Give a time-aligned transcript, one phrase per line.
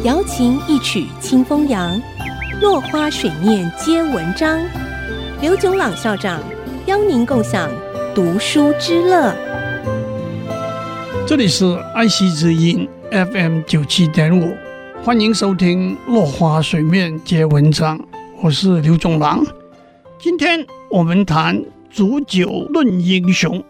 [0.00, 2.00] 瑶琴一曲清风扬，
[2.60, 4.58] 落花水面皆文章。
[5.40, 6.40] 刘炯朗校长
[6.86, 7.70] 邀您共享
[8.12, 9.32] 读书之乐。
[11.24, 14.56] 这里是爱惜之音 FM 九七点五，
[15.04, 17.96] 欢迎收听《落花水面皆文章》，
[18.42, 19.44] 我是刘炯朗。
[20.18, 23.62] 今天我们谈煮酒论英雄。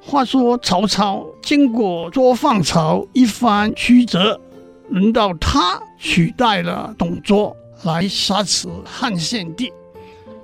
[0.00, 4.40] 话说曹操经过捉放曹一番曲折，
[4.88, 9.72] 轮到他取代了董卓来杀死汉献帝。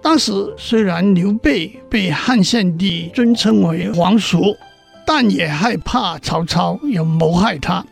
[0.02, 4.54] 当时虽然刘备被汉献帝尊称为皇叔，
[5.06, 7.84] 但也害怕曹操要谋害他，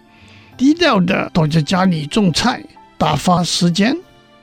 [0.56, 2.62] 低调地躲在家里种菜
[2.98, 3.96] 打发时间。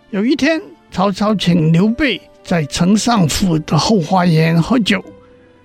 [0.10, 0.60] 有一天，
[0.92, 5.04] 曹操请刘备在丞相府的后花园喝酒。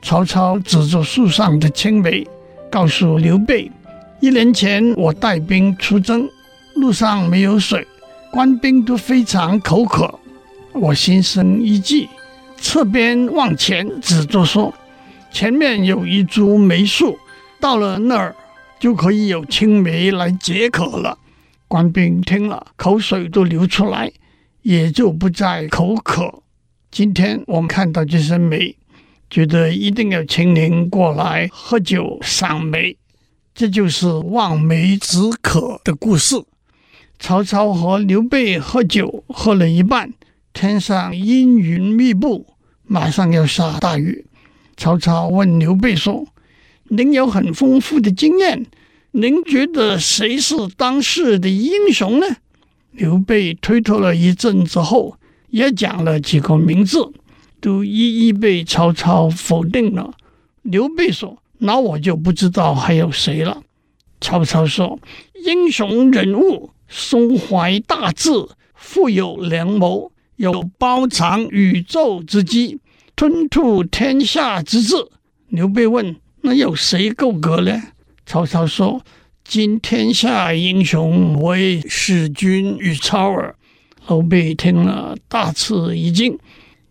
[0.03, 2.27] 曹操指着树上的青梅，
[2.71, 3.73] 告诉刘备
[4.21, 6.29] ：“一年前我带兵出征，
[6.75, 7.87] 路上没有水，
[8.31, 10.19] 官兵都非常口渴。
[10.73, 12.09] 我心生一计，
[12.57, 14.73] 侧边往前指着说：
[15.31, 17.19] 前面有一株梅树，
[17.61, 18.35] 到了那儿
[18.81, 21.19] 就可以有青梅来解渴了。
[21.69, 24.11] 官兵听了，口水都流出来，
[24.63, 26.43] 也就不再口渴。
[26.91, 28.77] 今天我们看到这些梅。”
[29.31, 32.97] 觉得一定要请您过来喝酒赏梅，
[33.55, 36.43] 这就是望梅止渴的故事。
[37.21, 40.13] 曹操和刘备喝酒喝了一半，
[40.53, 42.47] 天上阴云密布，
[42.85, 44.27] 马上要下大雨。
[44.77, 46.27] 曹操问刘备说
[46.91, 48.67] ：“您有很丰富的经验，
[49.13, 52.27] 您觉得谁是当世的英雄呢？”
[52.91, 55.17] 刘备推脱了一阵之后，
[55.51, 57.13] 也讲了几个名字。
[57.61, 60.13] 都一一被曹操否定了。
[60.61, 63.63] 刘备说：“那我就不知道还有谁了。”
[64.21, 64.99] 曹操说
[65.45, 68.31] ：“英雄人物，胸怀大志，
[68.75, 72.79] 富有良谋，有包藏宇宙之机，
[73.17, 74.97] 吞吐天下之志。”
[75.49, 77.83] 刘备问：“那有谁够格呢？”
[78.27, 79.03] 曹操说
[79.45, 83.55] ：“今天下英雄，唯使君与操耳。”
[84.09, 86.39] 刘备听了，大吃一惊。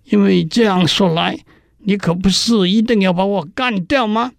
[0.05, 1.39] 因为这样说来，
[1.79, 4.31] 你可不是一定要把我干掉吗？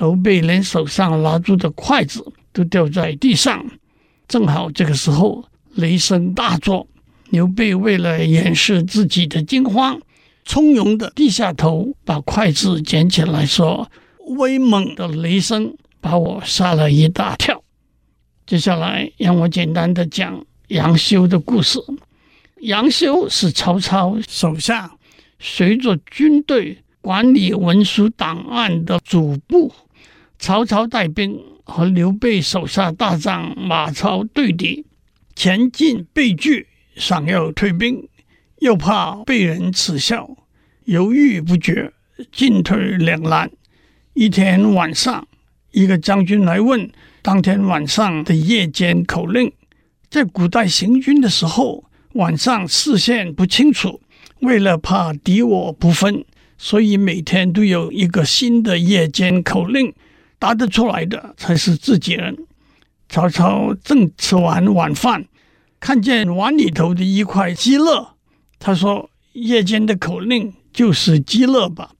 [0.00, 2.24] 刘备连手上拿住的筷子
[2.54, 3.62] 都掉在地上。
[4.26, 5.44] 正好这个时候，
[5.74, 6.86] 雷声大作。
[7.28, 10.00] 刘备为了掩饰自己的惊慌，
[10.46, 13.90] 从容地低下头，把筷子捡起来，说
[14.38, 17.62] ：“威猛的雷声把我吓了一大跳。”
[18.46, 21.78] 接下来，让我简单的讲杨修的故事。
[22.62, 24.92] 杨修是曹操手下。
[25.38, 29.72] 随着军队管理文书档案的主簿，
[30.40, 34.86] 曹操带兵和刘备手下大将马超对敌，
[35.36, 38.08] 前进被拒，想要退兵，
[38.60, 40.30] 又怕被人耻笑，
[40.86, 41.92] 犹豫不决，
[42.32, 43.50] 进退两难。
[44.14, 45.28] 一天晚上，
[45.72, 46.90] 一个将军来问
[47.20, 49.52] 当天晚上的夜间口令。
[50.08, 51.84] 在古代行军的时候，
[52.14, 54.00] 晚上视线不清楚。
[54.40, 56.24] 为了怕敌我不分，
[56.56, 59.92] 所以每天都有一个新的夜间口令，
[60.40, 62.36] 答得出来的才是自己人。
[63.08, 65.24] 曹操正吃完晚饭，
[65.78, 68.08] 看见碗里头的一块鸡肋，
[68.58, 71.92] 他说：“夜间的口令就是鸡肋吧？”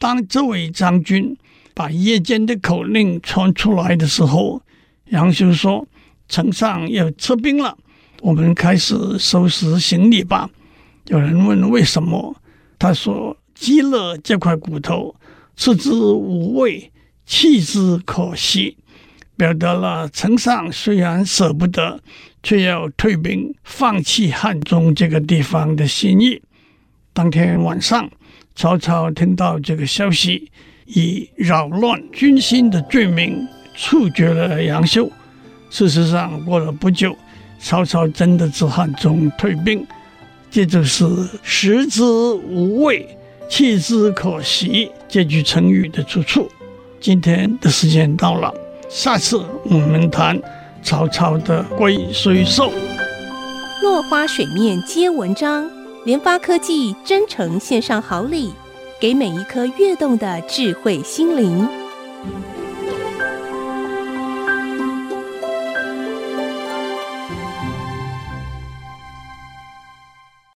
[0.00, 1.36] 当这位将军
[1.74, 4.62] 把夜间的口令传出来的时候，
[5.06, 5.86] 杨修说
[6.28, 7.76] ：“丞相要撤兵了，
[8.20, 10.48] 我们开始收拾行李吧。”
[11.08, 12.36] 有人问为什么？
[12.78, 15.16] 他说：“鸡肋这块骨头，
[15.56, 16.92] 吃之无味，
[17.28, 18.78] 弃之可惜，
[19.36, 22.00] 表达了丞相虽然舍不得，
[22.42, 26.40] 却要退兵，放弃汉中这个地方的心意。”
[27.12, 28.10] 当天晚上，
[28.54, 30.50] 曹操听到这个消息，
[30.86, 33.46] 以扰乱军心的罪名
[33.76, 35.10] 处决了杨修。
[35.68, 37.14] 事实上，过了不久，
[37.60, 39.86] 曹操真的自汉中退兵。
[40.50, 41.04] 这就是
[41.44, 43.06] “食之无味，
[43.50, 46.50] 弃之可惜”这句成语的出处。
[47.00, 48.52] 今天的时间到了，
[48.88, 50.40] 下次我们谈
[50.82, 52.72] 曹操的龟虽寿。
[53.82, 55.70] 落花水面皆文章，
[56.04, 58.52] 联发科技真诚献上好礼，
[59.00, 61.68] 给每一颗跃动的智慧心灵。